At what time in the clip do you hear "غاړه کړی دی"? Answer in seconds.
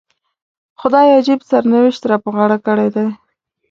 2.35-3.07